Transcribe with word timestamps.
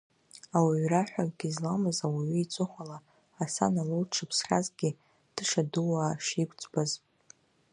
Ауаҩра 0.57 1.01
ҳәа 1.09 1.23
акгьы 1.25 1.49
зламыз 1.55 1.97
ауаҩы 2.05 2.39
иҵыхәала, 2.43 2.97
Ҳасан 3.37 3.73
Алоу 3.81 4.03
дшыԥсхьазгьы, 4.09 4.89
тышадуаа 5.35 6.21
шиқәӡбаз… 6.25 6.91